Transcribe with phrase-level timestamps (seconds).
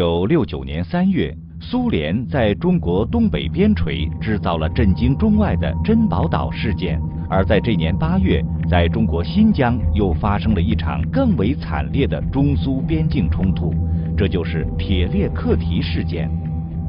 [0.00, 1.30] 九六九年三月，
[1.60, 6.98] 苏联在中国东北边陲制造了震惊中外的珍宝岛事件，
[7.28, 13.74] 而在这年八月，在中国新疆又发生了一场更为惨烈的中苏边境冲突，
[14.16, 16.30] 这就是铁列克提事件。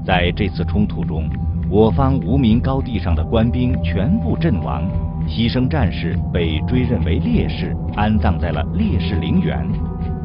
[0.06, 1.30] 在这次冲突中，
[1.70, 4.90] 我方无名高地上的官兵全部阵亡，
[5.28, 9.68] 牺牲战士被追认为烈士，安葬在了烈士陵园。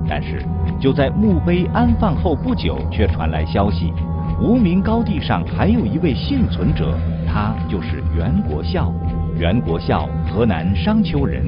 [0.09, 0.41] 但是，
[0.81, 3.93] 就在墓碑安放后不久，却传来消息，
[4.41, 6.97] 无名高地上还有一位幸存者，
[7.27, 8.93] 他就是袁国孝。
[9.39, 11.45] 袁国孝，河南商丘人，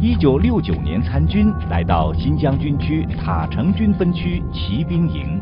[0.00, 5.40] 一九六九年参军，来到新疆军区塔城军分区骑兵营。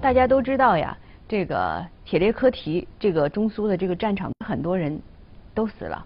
[0.00, 0.96] 大家都知道呀，
[1.28, 4.98] 这个铁列科提，这个中苏的这个战场，很多人
[5.52, 6.02] 都死了，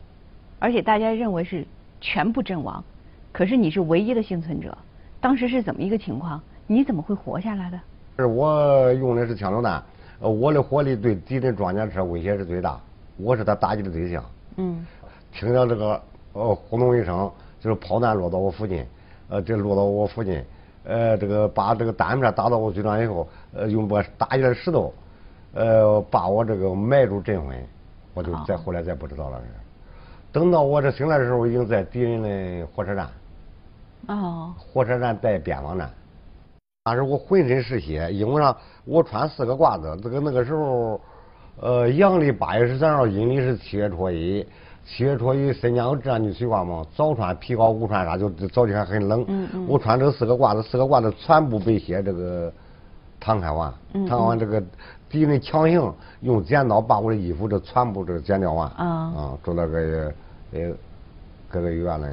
[0.58, 1.64] 而且大家认为是
[2.00, 2.82] 全部阵亡，
[3.30, 4.76] 可是你是唯一的幸存者。
[5.22, 6.42] 当时是怎么一个情况？
[6.66, 7.80] 你怎么会活下来的？
[8.18, 9.80] 是我用的是枪榴弹，
[10.18, 12.80] 我的火力对敌人装甲车威胁是最大，
[13.16, 14.24] 我是他打击的对象。
[14.56, 14.84] 嗯。
[15.32, 18.84] 听到这个呃轰隆一声，就是炮弹落到我附近，
[19.28, 20.44] 呃，这落到我附近，
[20.84, 24.92] 呃，这个把这个弹片打到我嘴上以后，呃，用把打起来石头，
[25.54, 27.56] 呃，把我这个埋住镇魂，
[28.12, 29.40] 我就再后来再不知道了。
[30.32, 33.08] 等到我这醒来的时候，已经在敌人的火车站。
[34.08, 35.88] 哦，火车站在边防站，
[36.84, 39.96] 当时我浑身是血，因为啥我穿四个褂子。
[40.02, 41.00] 这个那个时候，
[41.60, 44.44] 呃，阳历八月十三号，阴历是七月初一。
[44.84, 49.24] 七月初一，新疆有这样的习惯嘛，早穿皮袄，午穿啥，就早天很冷。
[49.28, 49.66] 嗯嗯。
[49.68, 52.52] 我穿这四个褂子，四个褂子全部被血这个
[53.20, 53.72] 淌开完，
[54.08, 54.60] 淌完这个
[55.08, 58.68] 敌人强行用剪刀把我的衣服这全部这个剪掉完。
[58.70, 58.84] 啊。
[58.86, 60.12] 啊，住那个
[60.52, 60.60] 呃
[61.48, 62.06] 各个医院里。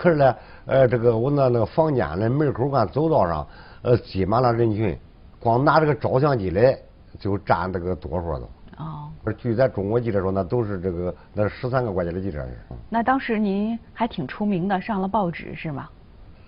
[0.00, 0.36] 可是呢，
[0.66, 3.44] 呃，这个我那那个房间的门口干走道上，
[3.82, 4.96] 呃，挤满了人群，
[5.40, 6.78] 光拿这个照相机来
[7.18, 8.48] 就占这个多数都。
[8.76, 9.10] 哦。
[9.36, 12.46] 据咱中国记者说，那都是这个那十三个国家的记者。
[12.88, 15.88] 那当时您还挺出名的，上了报纸是吗？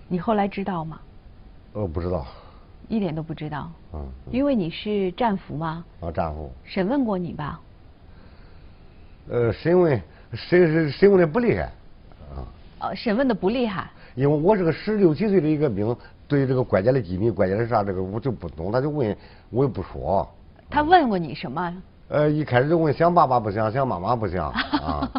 [0.06, 1.00] 你后来知道吗？
[1.72, 2.24] 呃，不知道。
[2.86, 3.68] 一点都不知道。
[3.94, 4.06] 嗯。
[4.30, 5.84] 因为你是战俘吗？
[6.00, 6.52] 啊，战俘。
[6.62, 7.60] 审问过你吧？
[9.28, 10.00] 呃，审问
[10.32, 11.68] 审审问的不厉害。
[12.80, 13.91] 呃，审问的不厉害。
[14.14, 15.96] 因为我是个十六七岁的一个兵，
[16.26, 18.72] 对这个国家的机密、国家的啥，这个我就不懂。
[18.72, 19.16] 他就问，
[19.50, 20.28] 我也不说。
[20.68, 21.72] 他问过你什么？
[22.08, 24.50] 呃，一开始就问想爸爸不想，想妈妈不想
[24.82, 25.10] 啊。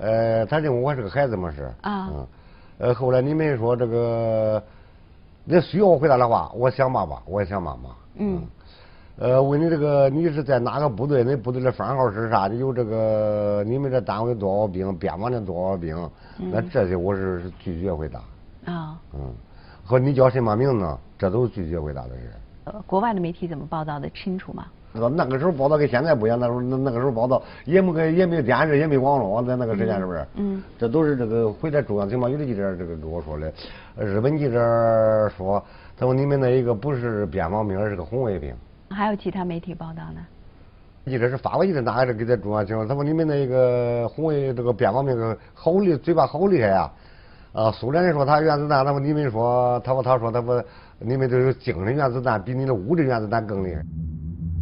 [0.00, 1.72] 呃，他认为我是个孩子嘛是。
[1.82, 2.10] 啊。
[2.12, 2.26] 嗯。
[2.78, 4.62] 呃，后来你们说这个，
[5.44, 7.90] 那需要我回答的话，我想爸爸，我也想妈妈。
[8.16, 8.42] 嗯。
[9.20, 11.22] 呃，问你这个，你是在哪个部队？
[11.22, 12.48] 那部队的番号是啥？
[12.48, 14.96] 你有这个，你们这单位多少兵？
[14.96, 15.94] 边防的多少兵？
[16.38, 18.20] 那这些我是拒绝回答。
[18.72, 18.98] 啊。
[19.12, 19.20] 嗯。
[19.84, 20.96] 和你叫什么名字？
[21.18, 22.30] 这都是拒绝回答的事。
[22.64, 24.64] 呃，国外的媒体怎么报道的清楚吗？
[24.94, 30.26] 那那个时候报道跟现在不一样，那时候那那个时候报道也没个也没有电视，也没网络，在那个时间是不是？
[30.36, 30.62] 嗯。
[30.78, 33.52] 这都是这个回来中央情报局的记者这个跟我说的。
[33.98, 35.62] 日本记者说，
[35.94, 38.54] 他说你们那一个不是边防兵，而是个红卫兵。
[38.90, 40.20] 还有其他媒体报道呢？
[41.06, 42.86] 记者是发过去的，哪个是给他中央情况？
[42.86, 46.92] 他说你们那个红卫这个边防兵好厉，嘴巴好厉害呀！
[47.52, 50.62] 啊，苏联人说他原子弹，他说你们说，他说他说他说
[50.98, 53.82] 你们这是精神原子弹，比你的物质原子弹更厉害。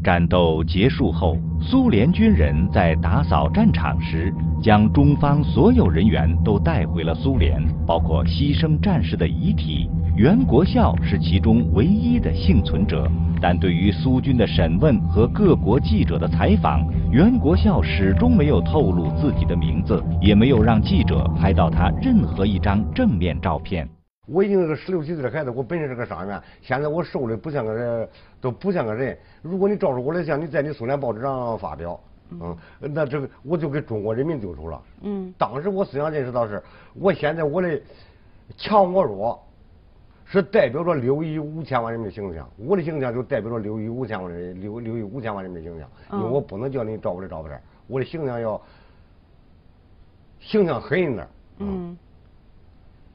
[0.02, 4.32] 战斗结束后，苏联军人在打扫战场时，
[4.62, 9.90] 将中方所有人员都带回了苏联，包括牺牲战士的遗体。
[10.16, 13.10] 袁国孝是其中唯一的幸存者，
[13.40, 23.88] 但对于苏军的审问和各国记者的采访，袁国孝始终没有透露自己的名字，也没有让记者拍到他任何一张正面照片。
[24.28, 28.08] 我已经是个十六七岁的孩子，我本身是个伤员，现在我瘦的不像个人，
[28.40, 29.16] 都不像个人。
[29.42, 31.98] 如果你照着我的相，你在你苏联报纸上发表，
[32.30, 34.82] 嗯，那这个我就给中国人民丢手了。
[35.00, 36.62] 嗯，当时我思想认识到是，
[36.94, 37.80] 我现在我的
[38.56, 39.42] 强我弱。
[40.30, 48.60] 是代表着六亿五千万人民的形象，我的形象就代表着六亿五千万人六六亿五千万人民的形象，因为我不能叫你照我的照片，我的形象要
[50.38, 51.26] 形象狠一点。
[51.60, 51.96] 嗯。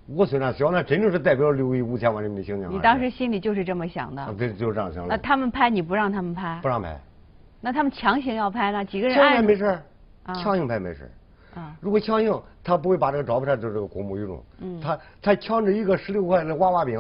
[0.08, 2.72] 我虽然小，那真正是代表六亿五千万人民的形象。
[2.72, 4.34] 你当时心里就是这么想的？
[4.38, 5.16] 对，就是这样想的。
[5.16, 6.60] 那他们拍你不让他们拍？
[6.62, 7.00] 不让拍。
[7.62, 8.84] 那他们强行要拍呢？
[8.84, 9.16] 几个人？
[9.16, 9.80] 强行没事
[10.28, 11.10] 强行拍没事
[11.56, 14.44] 啊，如果强行，他不会把这个照片就这个公布于众。
[14.60, 17.00] 嗯，他他强制一个十六块的娃娃兵，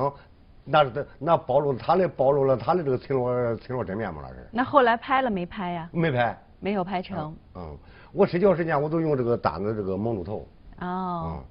[0.63, 4.47] 那是那暴露他的暴露了他的这个村落村落真面目了是。
[4.51, 5.89] 那后来拍了没拍呀？
[5.91, 6.37] 没拍。
[6.61, 7.35] 没有拍成。
[7.55, 7.77] 嗯，
[8.13, 10.47] 我睡觉时间我都用这个单子这个蒙住头。
[10.79, 11.25] 哦。
[11.25, 11.43] 嗯。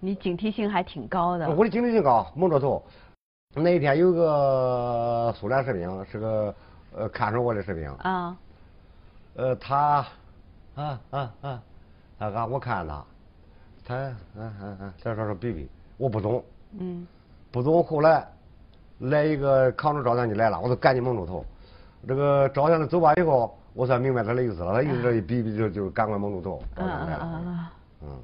[0.00, 1.48] 你警惕性还挺高的。
[1.50, 2.82] 我的警惕性高，蒙着头。
[3.54, 6.54] 那一天有个苏联士兵，是个
[6.96, 7.88] 呃看守我的士兵。
[7.96, 8.36] 啊。
[9.34, 10.06] 呃，他，
[10.74, 11.62] 啊啊啊，
[12.18, 13.04] 他啊，我看他，
[13.84, 15.68] 他，嗯嗯嗯，他说说比比，
[15.98, 16.42] 我不懂。
[16.78, 17.06] 嗯。
[17.52, 18.26] 不懂，后来
[19.00, 21.44] 来一个扛着照相机来了，我就赶紧蒙住头。
[22.08, 24.72] 这个照相的走完以后，我才明白他的意思了。
[24.72, 26.62] 他意思这一比比就就赶快蒙住头。
[26.76, 27.66] 嗯嗯嗯
[28.02, 28.18] 嗯。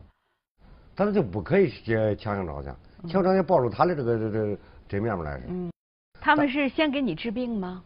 [0.96, 4.58] 他说就不可以接强行照相，强行照相暴露他的这个这这
[4.88, 5.38] 真面目来。
[5.46, 5.70] 嗯。
[6.19, 7.84] 他们是先给你治病吗？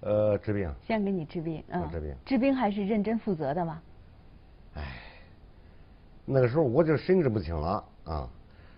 [0.00, 0.72] 呃，治病。
[0.86, 1.88] 先给你治病，嗯。
[1.92, 2.14] 治病。
[2.24, 3.80] 治病还是认真负责的吗？
[4.74, 4.82] 哎，
[6.24, 8.28] 那个时候我就神志不清了啊。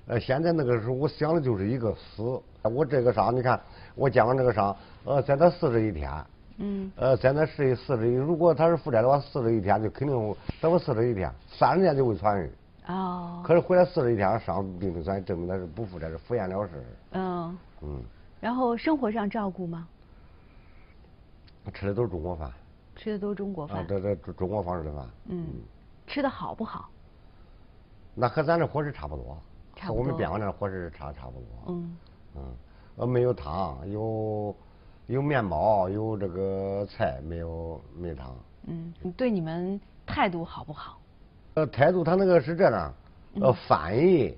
[0.07, 2.43] 呃，现在那个时候我想的就是一个死。
[2.63, 3.59] 我这个伤，你看
[3.95, 6.11] 我肩膀这个伤，呃，在那四十一天。
[6.59, 6.91] 嗯。
[6.97, 12.51] 呃，在那是四十一，如果他是负债的话，四十一天就肯定，在我四十一天，三十天就会痊愈。
[12.91, 13.43] 哦。
[13.45, 16.85] 可是回来四十一天伤并不算证明他是不负债，是敷衍了事。
[17.13, 17.59] 嗯。
[17.83, 18.03] 嗯。
[18.41, 19.87] 然后生活上照顾吗？
[21.75, 22.51] 吃的都是中国饭。
[22.97, 23.79] 吃的都是中国饭。
[23.79, 25.07] 啊，这这中国方式的饭。
[25.27, 25.47] 嗯。
[26.07, 26.89] 吃的好不好？
[28.15, 29.39] 那和咱这伙食差不多。
[29.81, 31.75] 和我们边上这伙食差差不多。
[31.75, 31.97] 嗯。
[32.37, 32.43] 嗯。
[32.97, 34.55] 呃，没有汤，有
[35.07, 38.35] 有面包，有这个菜，没有没汤。
[38.65, 38.93] 嗯。
[39.01, 40.99] 你对你们态度好不好？
[41.55, 42.95] 呃，态度他那个是这样，
[43.41, 44.37] 呃，翻译，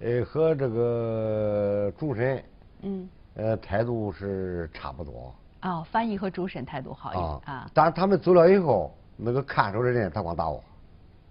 [0.00, 2.44] 呃，和这个主审，
[2.82, 5.32] 嗯，呃，态度是差不多。
[5.62, 7.70] 哦，翻译和主审态度好一点啊。
[7.72, 10.62] 但是他们走了以后，那个看守的人他光打我。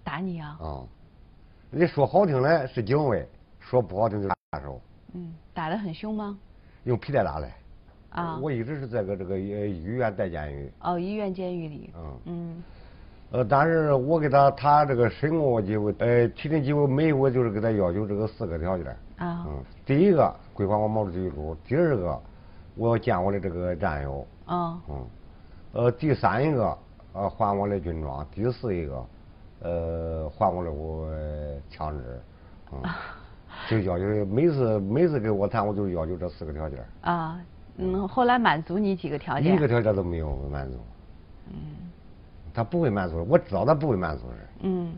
[0.03, 0.57] 打你啊？
[0.61, 0.83] 啊。
[1.69, 3.27] 你说好听的是警卫，
[3.59, 4.79] 说不好听就是看守。
[5.13, 6.37] 嗯，打得很凶吗？
[6.85, 7.49] 用皮带打的。
[8.11, 8.39] 啊。
[8.41, 10.71] 我一直是在个这个医院待监狱。
[10.79, 11.91] 哦，医院监狱里。
[11.95, 12.19] 嗯。
[12.25, 12.63] 嗯。
[13.31, 18.87] 呃，但是我给他，他这个审问我几回，呃，提的几回，每回就是给他要求这个四个条件。
[19.17, 19.45] 啊。
[19.47, 19.63] 嗯。
[19.85, 22.19] 第一个归还我毛主席书，第二个
[22.75, 24.25] 我要见我的这个战友。
[24.45, 24.81] 啊。
[24.89, 25.07] 嗯。
[25.73, 26.75] 呃，第三一个
[27.13, 29.05] 呃还我的军装，第四一个
[29.61, 31.07] 呃还我的我
[31.69, 32.19] 枪支。
[32.81, 32.97] 啊。
[33.69, 36.79] 就要求每次每次跟我谈，我就要求这四个条件。
[37.01, 37.39] 啊。
[37.77, 39.55] 嗯，后来满足你几个条件？
[39.55, 40.77] 一个条件都没有满足。
[41.49, 41.53] 嗯。
[42.53, 44.35] 他不会满足，我知道他不会满足的。
[44.63, 44.91] 嗯。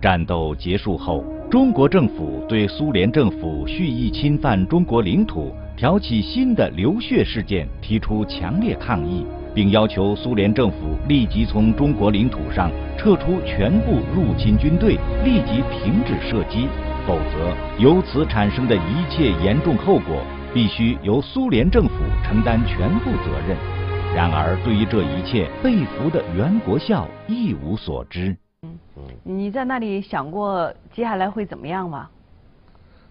[0.00, 9.24] 战斗结束后，中国政府对苏联政府蓄意侵犯中国领土、挑起新的流血事件提出强烈抗议，
[9.54, 10.76] 并要求苏联政府
[11.08, 16.68] 立即从中国领土上撤出全部入侵军队，立即停止射击，
[17.06, 20.22] 否则由此产生的一切严重后果
[20.52, 23.75] 必须由苏联政府承担全部责任。
[24.16, 28.34] 然而，对于这一切，被俘的袁国孝一无所知。
[28.62, 32.08] 嗯嗯，你在那里想过接下来会怎么样吗？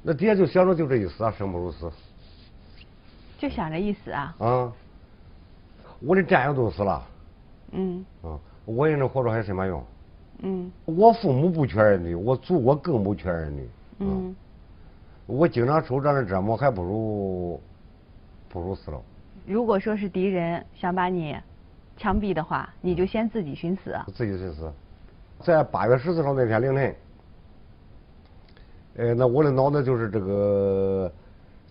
[0.02, 1.92] 那底下就想着就这一死啊，生不如死。
[3.38, 4.36] 就想着一死啊？
[4.40, 4.74] 啊！
[6.00, 7.08] 我的战友都死了。
[7.74, 8.04] 嗯。
[8.24, 8.40] 啊！
[8.66, 9.84] 我一个人活着还有什么用？
[10.40, 10.72] 嗯。
[10.86, 13.70] 我父母不缺儿女，我祖国更不缺儿女。
[14.00, 14.36] 嗯。
[15.28, 17.62] 我经常受这样的折磨，还不如
[18.50, 19.00] 不如死了。
[19.46, 21.38] 如果说是敌人想把你
[21.98, 23.96] 枪毙的话，你就先自己寻死。
[24.14, 24.72] 自己寻死，
[25.42, 26.96] 在八月十四号那天凌晨，
[28.98, 31.12] 呃，那我的脑子就是这个，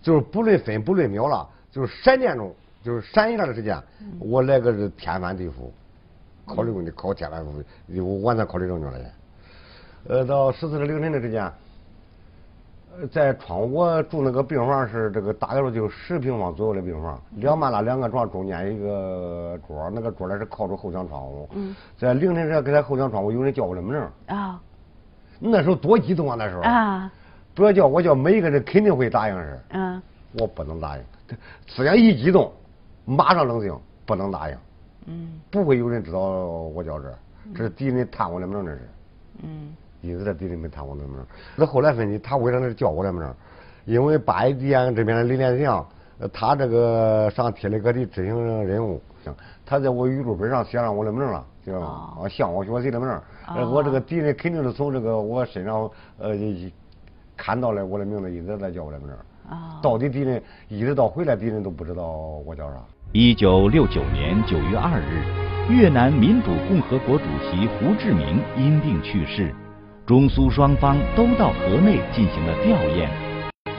[0.01, 3.77] 就是不论分不论秒了，就是闪电中，就是闪一下的时间，
[4.19, 5.69] 我来个是天翻地覆，
[6.45, 7.51] 考虑问题考天翻地
[7.91, 8.99] 覆，我完全考虑正确了。
[10.07, 11.51] 呃，到十四日凌晨的时间。
[13.11, 21.49] 在窗，我住那个病房是这个大概就十平方左右的病房，两半拉两个床，中间一个桌，那个桌呢是靠着后墙窗户。
[21.53, 21.75] 嗯。
[21.97, 23.95] 在凌晨时，给他后墙窗户有人叫我的名。
[24.27, 24.61] 啊。
[25.39, 26.35] 那时候多激动啊！
[26.37, 26.61] 那时候。
[26.61, 27.11] 啊。
[27.53, 29.59] 不要叫我叫每一个人肯定会答应是。
[29.69, 30.01] 嗯。
[30.39, 31.03] 我不能答应，
[31.65, 32.51] 只要一激动，
[33.05, 34.57] 马上冷静，不能答应。
[35.07, 35.39] 嗯。
[35.51, 37.17] 不会有人知道我叫这，
[37.55, 38.89] 这是敌人探我的名，这是。
[39.43, 39.75] 嗯。
[40.05, 41.17] 一直在地里面谈过那名。
[41.55, 43.23] 那后来分析，他为啥那叫我的名？
[43.85, 45.85] 因为八一店这边的李连祥，
[46.33, 48.99] 他这个上铁力科的执行任务，
[49.65, 53.07] 他在我语录本上写上我的名了，就啊向我学习的名。
[53.71, 56.35] 我这个敌人肯定是从这个我身上呃
[57.37, 59.09] 看到了我的名字，一直在叫我的名。
[59.47, 59.79] 啊。
[59.83, 62.03] 到底敌人一直到回来，敌人都不知道
[62.45, 62.77] 我叫啥。
[63.11, 69.53] 一九六九年九月二日，越南民主共和国主席胡志明因病去世。
[70.05, 73.09] 中苏双方都到河内进行了吊唁，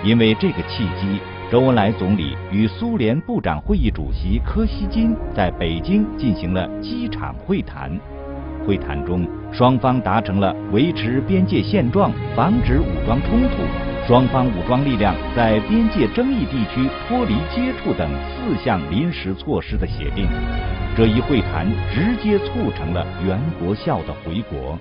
[0.02, 1.20] 因为这个契机，
[1.52, 7.96] 周恩来总理与苏联部长会议主席柯西金在北京进行了机场会谈。
[8.66, 13.58] 会谈中，双方达成了维持边界现状、防止武装冲突、
[14.08, 20.26] 双方武装力量在边界争议地区脱离接触等四项临时措施的协定。
[20.96, 24.76] 这一会谈直接促成了袁国孝的回国。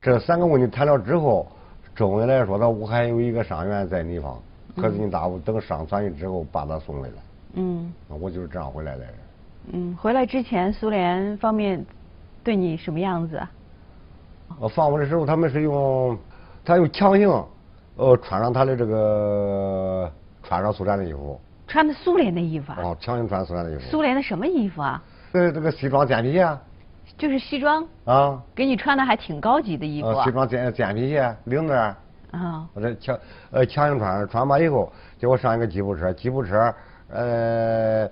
[0.00, 1.46] 这三个问题谈了之后，
[1.94, 4.40] 周恩来说他我还有一个伤员在你方，
[4.76, 7.14] 可是你大夫等伤痊愈之后把他送回来。
[7.54, 9.04] 嗯，我就是这样回来的。
[9.72, 11.84] 嗯，回来之前苏联方面
[12.44, 13.42] 对你什么样子？
[14.60, 16.16] 呃，放我的时候他们是用，
[16.64, 17.44] 他用强行，
[17.96, 20.10] 呃，穿上他的这个
[20.44, 21.40] 穿上苏联的衣服。
[21.66, 22.78] 穿的苏联的衣服啊？
[22.84, 23.80] 哦，强行穿苏联的衣服。
[23.90, 25.02] 苏联的什么衣服啊？
[25.32, 26.48] 呃，这个西装简皮鞋。
[27.16, 27.86] 就是西装。
[28.04, 28.42] 啊。
[28.54, 30.22] 给你穿的还挺高级的衣服。
[30.24, 31.72] 西装简简皮鞋，领子。
[32.32, 32.68] 啊。
[32.74, 33.18] 我这强
[33.50, 36.74] 呃强行穿，穿完以后，结果上一个吉普车，吉普车
[37.10, 38.08] 呃。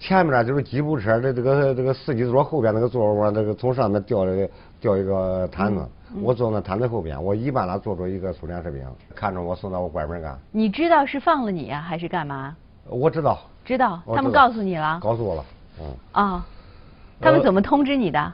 [0.00, 4.48] 前面就是吉普车的这个这个司机座后边那个座窝，那个从上面掉了
[4.80, 5.88] 掉一个毯子，
[6.22, 10.36] 我坐那毯子后边，我一般呢坐着一个苏联士兵，看着我送到我关门干。
[10.50, 12.56] 你知道是放了你啊，还是干嘛？
[12.88, 13.38] 我知道。
[13.64, 14.98] 知道，他们告诉你了。
[15.00, 15.44] 告诉我了，
[15.78, 15.94] 嗯。
[16.10, 16.46] 啊，
[17.20, 18.32] 他们怎么通知你的？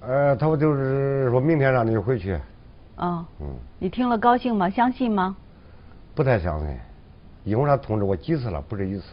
[0.00, 2.38] 呃，他们就是说明天让你回去。
[2.96, 3.24] 哦。
[3.40, 3.46] 嗯。
[3.78, 4.68] 你听了高兴吗？
[4.70, 5.36] 相信吗？
[6.14, 6.68] 不太相信，
[7.44, 9.04] 因为他通知我几次了，不是一次。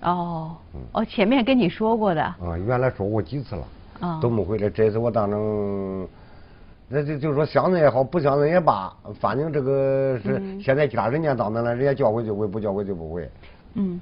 [0.00, 0.56] 哦，
[0.92, 2.22] 哦，前面跟你说过的。
[2.22, 3.64] 啊，原来说过几次了，
[4.00, 4.70] 啊，都没回来。
[4.70, 6.08] 这次我当成，
[6.88, 13.30] 那就就是说相信也好，不相信也罢，反正这个是现在家人家当的了，人家叫回就回，不叫回就不回。
[13.74, 14.00] 嗯。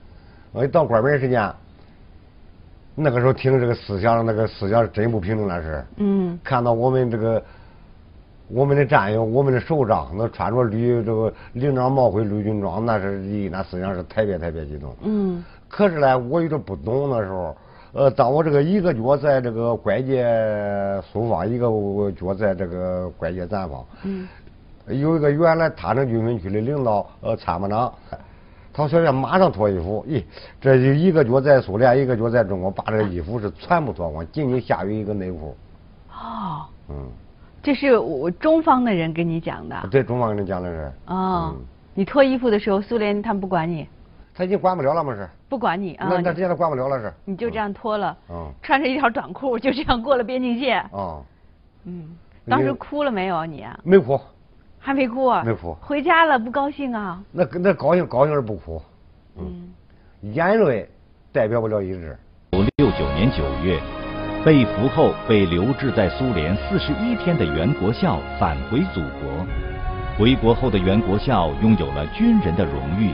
[0.53, 1.53] 我一到关门时间，
[2.99, 5.85] 那个时候听这个思想，那个思想真不平等那是。
[5.99, 6.39] 嗯。
[6.43, 7.43] 看到我们这个，
[8.49, 14.97] 我们的战友，我们的首长，那穿着绿这个领章帽徽绿军装，那是咦那思想是特别特别激动。
[15.03, 15.45] 嗯。
[15.69, 17.55] 可是呢，我有点不懂那时候。
[17.93, 20.27] 呃，当我这个一个脚在这个拐界
[21.13, 21.69] 苏方，一个
[22.13, 23.85] 脚在这个拐界咱方。
[24.05, 24.27] 嗯。
[24.89, 27.93] 有一个原来塔城军分区的领导，呃，参谋长，
[28.77, 30.05] 他说要马上脱衣服。
[30.07, 30.23] 咦，
[30.61, 35.57] 这就一个脚在苏联，一个脚在中国，把这个衣服是全部脱光，仅仅下于一个内裤。
[36.13, 36.67] 哦。
[36.91, 37.09] 嗯。
[37.63, 39.89] 这是我中方的人跟你讲的。
[39.91, 40.93] 对，中方跟你讲的是。
[41.07, 41.55] 哦。
[41.95, 43.89] 你脱衣服的时候，苏联他们不管你。
[44.35, 45.27] 他已经管不了了嘛是？
[45.49, 47.11] 不管你啊，那那直接他管不了了是？
[47.25, 50.85] 你就这样脱了，嗯穿着一条短裤就这样过了边境线。
[50.93, 51.23] 哦，
[51.85, 52.15] 嗯，
[52.47, 53.65] 当时哭了没有你？
[53.83, 54.21] 没哭，
[54.87, 55.43] 还没哭啊？
[55.45, 55.77] 没哭。
[55.81, 57.21] 回家了不高兴啊？
[57.33, 58.81] 那那高兴高兴而不哭，
[59.37, 59.75] 嗯，
[60.33, 60.89] 眼泪
[61.33, 62.17] 代表不了意志。
[62.77, 63.81] 六九年九月，
[64.45, 69.45] 被俘后被留置在苏联四十一天的袁国孝返回祖国。
[70.17, 73.11] 回国后的袁国孝拥有了军人的荣誉。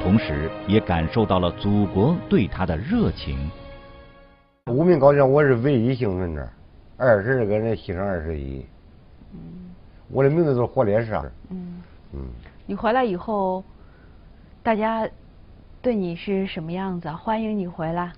[0.00, 3.36] 同时，也感受到了祖国对他的热情。
[4.70, 6.48] 无名高校，我是唯一幸存者，
[6.96, 8.64] 二十个人牺牲二十一。
[9.32, 9.63] 嗯。
[10.10, 11.14] 我的名字是火烈士。
[11.50, 11.82] 嗯。
[12.12, 12.20] 嗯。
[12.66, 13.62] 你回来以后，
[14.62, 15.08] 大家
[15.82, 17.10] 对你是什么样子？
[17.10, 18.12] 欢迎你回来。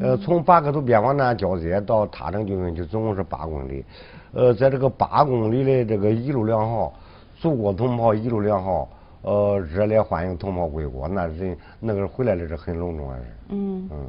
[0.00, 3.84] 呃，从八克图边防站交接到塔城军分区，总共是八公里。
[4.32, 6.92] 呃，在这个八公里的这个一路良好，
[7.38, 8.88] 祖国同胞一路良好。
[9.22, 13.24] 呃，热烈欢迎同胞归国，那人那个回来的是很隆重的，是。
[13.48, 13.88] 嗯。
[13.90, 14.06] 嗯。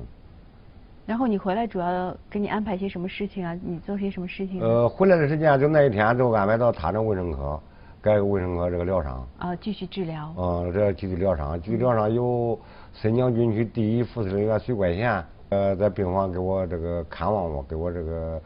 [1.07, 3.57] 然后你回来主要给你安排些什么事情啊？
[3.63, 4.61] 你做些什么事情？
[4.61, 7.57] 呃，回来的时间就那一天就安排到塔城卫生科，
[8.01, 9.25] 该卫生科这个疗伤。
[9.39, 10.33] 啊，继续治疗。
[10.37, 12.59] 嗯，这继续疗伤，继续疗伤有
[12.91, 18.41] 新疆军区第一副司令员徐怪贤，呃，在病房给我这个看望我，给我这个，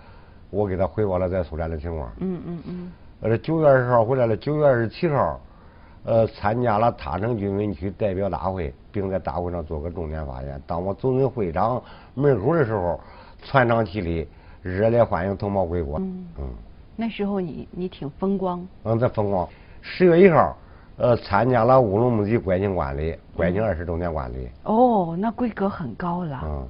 [0.51, 2.11] 我给他汇报了在苏联的情况。
[2.19, 2.91] 嗯嗯嗯。
[3.21, 5.41] 呃，九月二十号回来了，九月二十七号。
[6.03, 10.61] 呃，参加了塔城军分区代表大会，并在大会上做个重点发言。
[10.65, 11.81] 当我走进会场
[12.15, 12.99] 门口的时候，
[13.43, 14.27] 全场起立，
[14.63, 15.99] 热烈欢迎同胞归国。
[15.99, 16.25] 嗯，
[16.95, 18.65] 那时候你你挺风光。
[18.83, 19.47] 嗯，这风光。
[19.81, 20.55] 十月一号，
[20.97, 24.49] 呃，参加了乌鲁木齐国庆观礼，国庆二十周年观礼。
[24.63, 26.41] 哦，那规格很高了。
[26.43, 26.67] 嗯，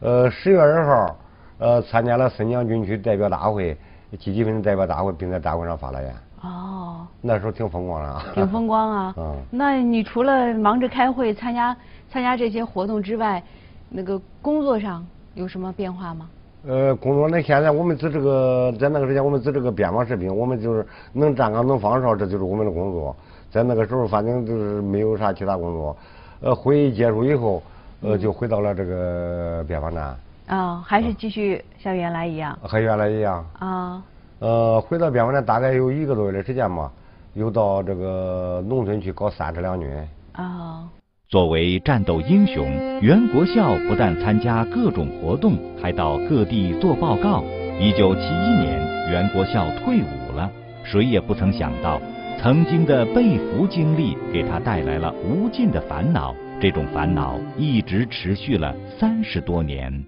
[0.00, 1.16] 呃，十月二号，
[1.58, 3.76] 呃，参加了新疆军区代表大会，
[4.18, 6.14] 积极分子代表大会，并在大会上发了言。
[6.42, 6.81] 哦，
[7.20, 9.14] 那时候挺风光的，挺风光啊。
[9.18, 11.76] 嗯，那你除了忙着开会、参加
[12.10, 13.42] 参加这些活动之外，
[13.88, 16.28] 那个工作上有什么变化吗？
[16.66, 23.14] 呃，工作那现在我们值这个，在那个时间我们值这个边防士兵，我们就是能站岗能放哨，这就是我们的工作。
[23.50, 25.96] 在那个时候，反正就是没有啥其他工作。
[26.40, 27.62] 呃，会议结束以后，
[28.00, 30.16] 呃，就回到了这个边防站。
[30.46, 32.56] 啊，还是继续像原来一样？
[32.62, 33.44] 和原来一样。
[33.58, 34.02] 啊。
[34.42, 36.90] 呃，回到边防站大概有一个多月的时间吧，
[37.34, 39.88] 又到这个农村去搞三支两军。
[40.32, 40.90] 啊。
[41.28, 42.66] 作为战斗英雄，
[43.00, 47.44] 袁国孝不但参加各种活动，还到各地做报告。
[47.78, 48.80] 一九七一年，
[49.12, 50.50] 袁国孝退伍了。
[50.82, 52.02] 谁也不曾想到，
[52.40, 60.04] 曾经的被俘经历给他带来了无尽的烦恼，这种烦恼一直持续了三十多年。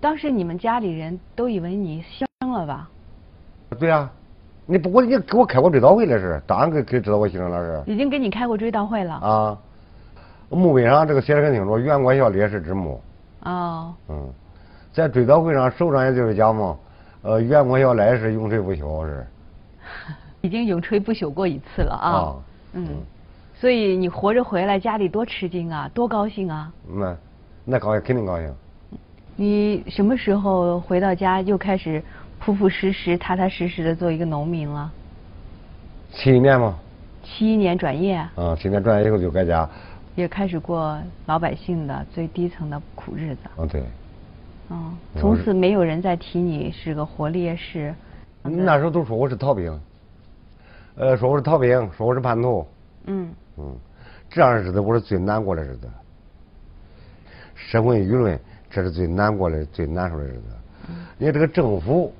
[0.00, 2.88] 当时你们家里人都以为你生了吧？
[3.78, 4.10] 对啊，
[4.66, 7.92] 你不过你给我开过追悼会了是，当然给给知道我牺牲了是。
[7.92, 9.14] 已经给你开过追悼会了。
[9.14, 9.58] 啊，
[10.48, 13.00] 墓碑上这个写的很清楚，袁国孝烈士之墓。
[13.44, 13.94] 哦。
[14.08, 14.28] 嗯，
[14.92, 16.76] 在追悼会上，首长也就是讲嘛，
[17.22, 19.26] 呃，袁国孝来世永垂不朽是。
[20.42, 22.34] 已经永垂不朽过一次了啊。
[22.72, 22.88] 嗯。
[23.54, 26.72] 所以你活着回来，家里多吃惊啊，多高兴啊。
[26.88, 27.16] 那
[27.64, 28.52] 那高兴，肯定高兴。
[29.36, 32.02] 你什么时候回到家，又开始
[32.50, 34.90] 朴朴实实、踏踏实实的做一个农民了？
[36.10, 36.76] 七一年嘛。
[37.22, 38.16] 七一年转业。
[38.34, 39.68] 啊，七年转业以后就改家。
[40.16, 43.42] 也开始过老百姓的最低层的苦日子。
[43.56, 43.84] 嗯，对。
[44.70, 47.94] 嗯，从此没有人再提你是个活烈士。
[48.42, 49.80] 那时候都说我是逃兵，
[50.96, 52.66] 呃，说我是逃兵，说我是叛徒。
[53.04, 53.32] 嗯。
[53.58, 53.76] 嗯，
[54.28, 55.88] 这样的日子我是最难过的日子。
[57.54, 58.36] 社会舆论。
[58.72, 60.42] 这是最难过的、最难受的日子。
[61.18, 62.12] 你看这个政府，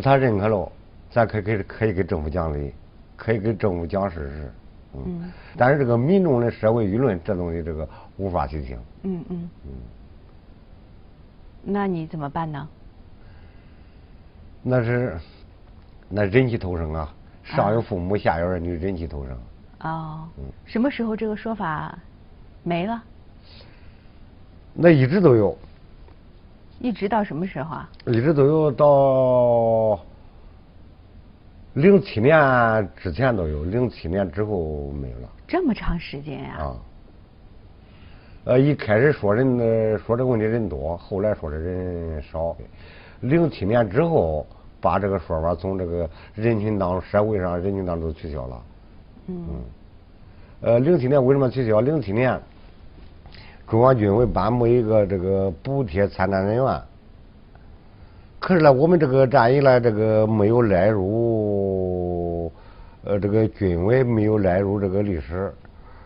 [0.00, 0.72] 他认可了，
[1.10, 2.72] 咱可以给可以给政府讲理，
[3.16, 4.52] 可以给政府讲事实。
[4.94, 5.32] 嗯。
[5.56, 8.78] 但是这个民众的社会舆论，这东西这个无法去听。
[9.02, 9.50] 嗯嗯。
[9.64, 9.72] 嗯。
[11.62, 12.68] 那你怎么办呢？
[14.62, 15.16] 那是，
[16.08, 17.14] 那忍气吞声啊！
[17.44, 19.38] 上有父母，下有儿女，忍气吞声。
[19.80, 20.28] 哦。
[20.38, 20.44] 嗯。
[20.64, 21.96] 什么时候这个说法
[22.62, 23.02] 没了？
[24.74, 25.56] 那一直都有。
[26.78, 27.90] 一直到什么时候啊？
[28.06, 29.98] 一直都有到
[31.72, 35.28] 零七年之前都有，零七年之后没有了。
[35.48, 36.56] 这么长时间呀？
[36.58, 36.76] 啊。
[38.44, 42.56] 呃，一开始说人说这个问题人多，后来说的人少。
[43.20, 44.46] 零七年之后，
[44.80, 48.62] 把这个说法从这个人群当中、社会上人群当中取消了。
[49.28, 49.44] 嗯。
[50.60, 51.80] 呃，零七年为什么取消？
[51.80, 52.40] 零七年。
[53.68, 56.82] 中央军委颁布一个这个补贴参战人员，
[58.38, 62.52] 可是呢，我们这个战役呢，这个没有列入，
[63.02, 65.52] 呃，这个军委没有列入这个历史，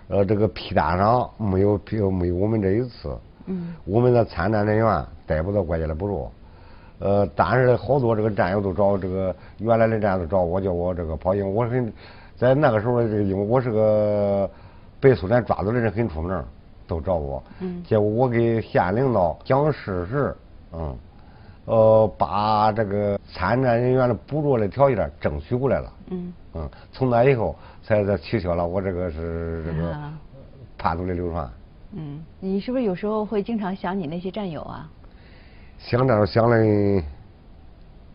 [0.08, 3.14] 呃，这个批单上没有批没有我们这一次。
[3.44, 3.74] 嗯。
[3.84, 6.30] 我们的参战人员得不到国家的补助，
[6.98, 11.92] 呃，但是好多这个战友都找这个原来的战友都找我，叫我这个跑，因为我很
[12.38, 14.48] 在那个时候，这个因为我是个
[14.98, 16.42] 被苏联抓走的人，很出名。
[16.90, 17.40] 都找我，
[17.86, 20.36] 结果我给县领导讲事实，
[20.72, 20.96] 嗯，
[21.66, 29.96] 呃，把这个参战人员的补助的条件争取过来了，嗯，嗯，从那以后才才取消了我这个是这个
[30.76, 31.48] 叛徒的流传。
[31.92, 34.90] 嗯，你是不是有时候会经常想你那些战友啊？
[35.78, 36.58] 想这想的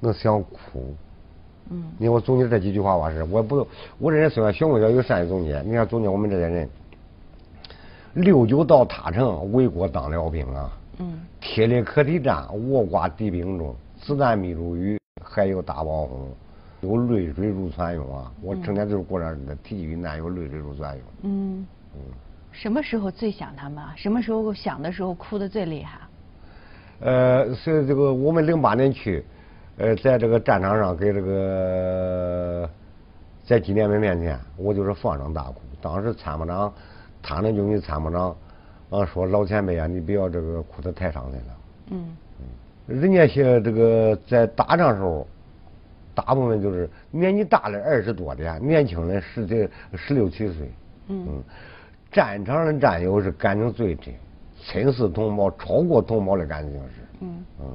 [0.01, 0.93] 能想哭。
[1.69, 3.65] 嗯，你看我总结这几句话吧，是我不，
[3.99, 5.61] 我这人虽然学过，要有善于总结。
[5.61, 6.69] 你看总结我们这些人。
[8.15, 10.71] 六九到塔城，为国当了兵啊！
[10.99, 16.30] 嗯，铁列可敌战，我挂敌兵中，子弹密如雨，还有大炮轰，
[16.80, 18.32] 有泪水如泉涌啊！
[18.41, 21.01] 我整天就是过着那体育难，有泪水如泉涌。
[21.23, 21.99] 嗯嗯，
[22.54, 23.84] 什么时候最想他们？
[23.97, 25.99] 什么时候想的时候哭的最厉害？
[27.01, 29.25] 呃，是这个我们零八年去，
[29.75, 32.69] 呃，在这个战场上给这个
[33.43, 35.56] 在纪念碑面前，我就是放声大哭。
[35.82, 36.73] 当时参谋长。
[37.27, 38.35] 他那军委参谋长
[38.91, 41.57] 啊说：“老前辈啊，你不要这个哭得太伤心了。”
[41.89, 45.25] 嗯嗯，人家些这个在打仗时候，
[46.13, 50.69] 大部分就是年纪大的二十多的，年轻的十几、十六七岁。
[51.07, 51.43] 嗯嗯，
[52.11, 54.13] 战场的战友是感情最真，
[54.61, 56.89] 亲似同胞，超过同胞的感情是。
[57.21, 57.65] 嗯嗯，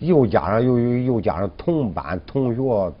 [0.00, 2.92] 又加上又又又加上同班同学，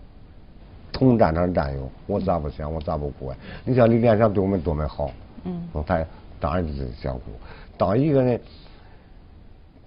[0.92, 2.72] 同战场战友，我咋不想？
[2.72, 3.36] 我咋不哭啊？
[3.64, 5.10] 你像李连祥对我们多么好。
[5.44, 6.04] 嗯，他
[6.38, 7.22] 当然就是想哭。
[7.76, 8.40] 当一个人，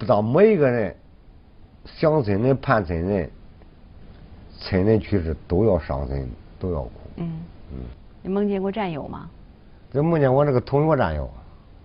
[0.08, 0.96] 当每一个人
[1.86, 3.30] 想亲人、盼亲人、
[4.60, 6.28] 亲人去世，都要伤心，
[6.60, 6.92] 都要哭。
[7.18, 7.40] 嗯
[7.72, 7.80] 嗯。
[8.22, 9.30] 你梦见过战友吗？
[9.92, 11.30] 就梦见我那个同学战友。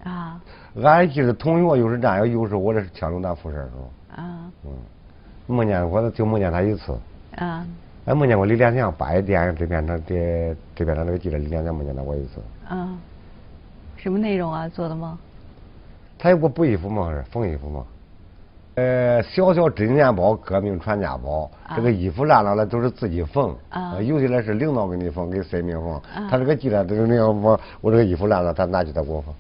[0.04, 0.40] 啊。
[0.82, 4.22] 俺记得同学又是战友，又是我的枪中弹辐射时候。
[4.22, 4.50] 啊。
[4.64, 4.72] 嗯。
[5.46, 6.98] 梦见过，就梦见他一次。
[7.36, 7.66] 啊。
[8.06, 12.40] 俺梦见过李连祥，八一电影这边的这这边他那个记者李连祥梦见过一次。
[12.66, 12.98] 啊。
[13.98, 14.68] 什么内容啊？
[14.68, 15.16] 做的梦？
[16.18, 17.10] 他有给我补衣服吗？
[17.12, 17.84] 是缝衣服吗？
[18.76, 21.50] 呃，小小真钱包，革命传家宝。
[21.74, 23.54] 这个衣服烂了了都是自己缝。
[23.70, 24.00] 啊。
[24.00, 26.00] 有些呢是领导给你缝，给生命缝。
[26.30, 29.34] 他这个记得这个领导我我这个衣服烂了，他拿去他给我缝，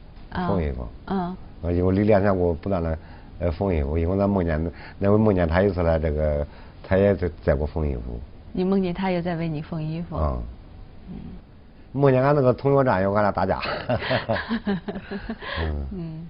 [0.48, 0.86] 缝衣服。
[1.06, 1.18] 嗯。
[1.62, 2.98] 啊，因为李连山给我不断的
[3.38, 6.46] 呃缝衣服，因为咱梦见那回梦见他一次来，这个
[6.82, 8.00] 他也在在给我缝衣服。
[8.52, 10.16] 你梦见他也在为你缝衣服？
[10.16, 10.36] 啊。
[11.10, 11.16] 嗯。
[11.98, 13.60] 梦见俺那个同学战友，俺俩打架。
[15.92, 16.28] 嗯。